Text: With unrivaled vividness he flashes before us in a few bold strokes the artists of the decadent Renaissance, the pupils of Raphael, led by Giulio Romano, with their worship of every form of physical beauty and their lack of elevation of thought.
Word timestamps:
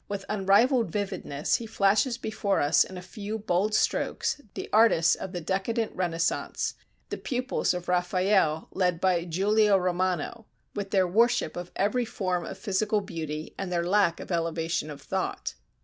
With 0.09 0.25
unrivaled 0.29 0.89
vividness 0.89 1.57
he 1.57 1.67
flashes 1.67 2.17
before 2.17 2.59
us 2.59 2.83
in 2.83 2.97
a 2.97 3.03
few 3.03 3.37
bold 3.37 3.75
strokes 3.75 4.41
the 4.55 4.67
artists 4.73 5.13
of 5.13 5.31
the 5.31 5.41
decadent 5.41 5.95
Renaissance, 5.95 6.73
the 7.09 7.19
pupils 7.19 7.71
of 7.75 7.87
Raphael, 7.87 8.67
led 8.71 8.99
by 8.99 9.25
Giulio 9.25 9.77
Romano, 9.77 10.47
with 10.73 10.89
their 10.89 11.07
worship 11.07 11.55
of 11.55 11.69
every 11.75 12.05
form 12.05 12.43
of 12.47 12.57
physical 12.57 13.01
beauty 13.01 13.53
and 13.59 13.71
their 13.71 13.85
lack 13.85 14.19
of 14.19 14.31
elevation 14.31 14.89
of 14.89 15.03
thought. 15.03 15.53